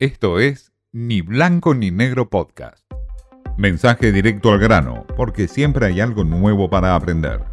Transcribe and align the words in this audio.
Esto 0.00 0.40
es 0.40 0.72
Ni 0.90 1.20
Blanco 1.20 1.72
ni 1.72 1.92
Negro 1.92 2.28
Podcast. 2.28 2.84
Mensaje 3.56 4.10
directo 4.10 4.50
al 4.50 4.58
grano, 4.58 5.06
porque 5.16 5.46
siempre 5.46 5.86
hay 5.86 6.00
algo 6.00 6.24
nuevo 6.24 6.68
para 6.68 6.96
aprender. 6.96 7.44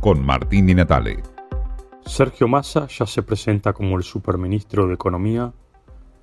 Con 0.00 0.24
Martín 0.24 0.64
Di 0.64 0.74
Natale. 0.74 1.22
Sergio 2.06 2.48
Massa 2.48 2.86
ya 2.86 3.04
se 3.04 3.22
presenta 3.22 3.74
como 3.74 3.98
el 3.98 4.02
superministro 4.02 4.86
de 4.86 4.94
Economía 4.94 5.52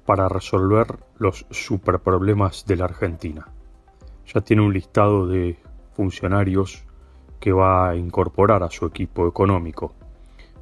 para 0.08 0.28
resolver 0.28 0.88
los 1.20 1.46
superproblemas 1.52 2.66
de 2.66 2.76
la 2.76 2.86
Argentina. 2.86 3.48
Ya 4.34 4.42
tiene 4.42 4.64
un 4.64 4.74
listado 4.74 5.28
de 5.28 5.60
funcionarios 5.94 6.86
que 7.40 7.52
va 7.52 7.90
a 7.90 7.96
incorporar 7.96 8.64
a 8.64 8.72
su 8.72 8.88
equipo 8.88 9.28
económico. 9.28 9.94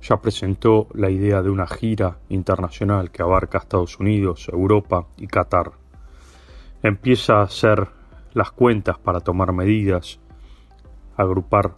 Ya 0.07 0.17
presentó 0.17 0.87
la 0.93 1.09
idea 1.09 1.41
de 1.41 1.49
una 1.49 1.65
gira 1.65 2.19
internacional 2.29 3.09
que 3.09 3.23
abarca 3.23 3.57
Estados 3.57 3.99
Unidos, 3.99 4.47
Europa 4.53 5.07
y 5.17 5.25
Qatar. 5.25 5.71
Empieza 6.83 7.39
a 7.39 7.43
hacer 7.43 7.87
las 8.33 8.51
cuentas 8.51 8.99
para 8.99 9.21
tomar 9.21 9.51
medidas, 9.51 10.19
agrupar 11.17 11.73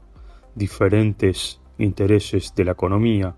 diferentes 0.56 1.62
intereses 1.78 2.54
de 2.54 2.66
la 2.66 2.74
economía, 2.74 3.34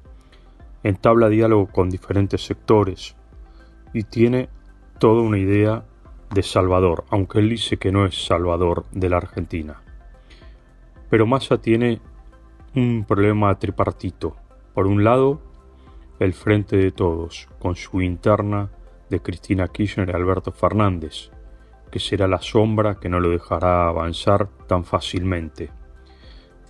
entabla 0.81 1.29
diálogo 1.29 1.67
con 1.67 1.91
diferentes 1.91 2.43
sectores 2.43 3.15
y 3.93 4.05
tiene 4.05 4.49
toda 4.97 5.21
una 5.21 5.37
idea 5.37 5.85
de 6.33 6.41
Salvador, 6.41 7.05
aunque 7.11 7.37
él 7.37 7.49
dice 7.49 7.77
que 7.77 7.91
no 7.91 8.07
es 8.07 8.25
Salvador 8.25 8.85
de 8.91 9.09
la 9.09 9.17
Argentina. 9.17 9.83
Pero 11.11 11.27
Massa 11.27 11.59
tiene 11.59 12.01
un 12.73 13.05
problema 13.07 13.53
tripartito. 13.59 14.48
Por 14.79 14.87
un 14.87 15.03
lado, 15.03 15.41
el 16.19 16.31
Frente 16.31 16.77
de 16.77 16.91
Todos, 16.93 17.49
con 17.59 17.75
su 17.75 18.01
interna 18.01 18.69
de 19.09 19.21
Cristina 19.21 19.67
Kirchner 19.67 20.07
y 20.07 20.13
Alberto 20.13 20.53
Fernández, 20.53 21.31
que 21.91 21.99
será 21.99 22.29
la 22.29 22.41
sombra 22.41 22.95
que 22.95 23.09
no 23.09 23.19
lo 23.19 23.29
dejará 23.29 23.89
avanzar 23.89 24.47
tan 24.67 24.85
fácilmente. 24.85 25.69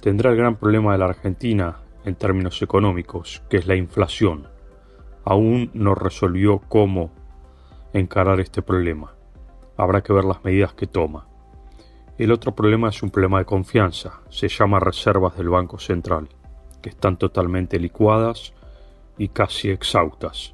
Tendrá 0.01 0.31
el 0.31 0.38
gran 0.38 0.55
problema 0.55 0.93
de 0.93 0.97
la 0.97 1.05
Argentina 1.05 1.81
en 2.03 2.16
términos 2.16 2.59
económicos, 2.63 3.43
que 3.47 3.57
es 3.57 3.67
la 3.67 3.75
inflación. 3.75 4.47
Aún 5.23 5.69
no 5.75 5.94
resolvió 5.94 6.61
cómo 6.67 7.11
encarar 7.94 8.39
este 8.39 8.63
problema. 8.63 9.13
Habrá 9.77 10.01
que 10.01 10.13
ver 10.13 10.25
las 10.25 10.44
medidas 10.44 10.73
que 10.73 10.88
toma. 10.88 11.27
El 12.17 12.31
otro 12.31 12.55
problema 12.55 12.89
es 12.89 13.03
un 13.03 13.11
problema 13.11 13.38
de 13.38 13.45
confianza, 13.45 14.21
se 14.29 14.47
llama 14.47 14.79
reservas 14.79 15.38
del 15.38 15.49
Banco 15.49 15.77
Central, 15.77 16.27
que 16.81 16.89
están 16.89 17.17
totalmente 17.17 17.80
licuadas 17.80 18.53
y 19.17 19.30
casi 19.30 19.69
exhaustas. 19.69 20.53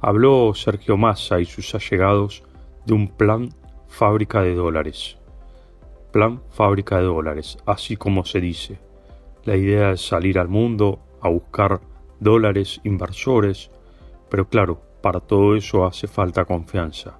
Habló 0.00 0.54
Sergio 0.54 0.96
Massa 0.96 1.40
y 1.40 1.44
sus 1.44 1.74
allegados 1.74 2.42
de 2.84 2.94
un 2.94 3.08
plan 3.08 3.50
fábrica 3.88 4.42
de 4.42 4.54
dólares. 4.54 5.18
Plan 6.12 6.40
fábrica 6.50 6.98
de 6.98 7.04
dólares, 7.04 7.58
así 7.66 7.96
como 7.96 8.24
se 8.24 8.40
dice. 8.40 8.78
La 9.44 9.56
idea 9.56 9.92
es 9.92 10.06
salir 10.06 10.38
al 10.38 10.48
mundo 10.48 11.00
a 11.20 11.28
buscar 11.28 11.80
dólares, 12.20 12.80
inversores, 12.84 13.70
pero 14.28 14.48
claro, 14.48 14.80
para 15.02 15.20
todo 15.20 15.56
eso 15.56 15.84
hace 15.84 16.06
falta 16.06 16.44
confianza 16.44 17.18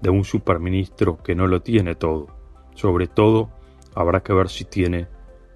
de 0.00 0.10
un 0.10 0.24
superministro 0.24 1.18
que 1.22 1.34
no 1.34 1.46
lo 1.46 1.62
tiene 1.62 1.94
todo. 1.94 2.28
Sobre 2.74 3.06
todo, 3.06 3.50
habrá 3.94 4.22
que 4.22 4.32
ver 4.32 4.48
si 4.48 4.64
tiene 4.64 5.08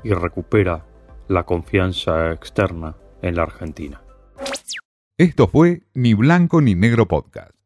y 0.02 0.12
recupera 0.12 0.86
la 1.28 1.44
confianza 1.44 2.32
externa 2.32 2.96
en 3.22 3.36
la 3.36 3.42
Argentina. 3.42 4.00
Esto 5.18 5.48
fue 5.48 5.82
Ni 5.94 6.14
Blanco 6.14 6.60
ni 6.60 6.74
Negro 6.74 7.06
Podcast. 7.06 7.57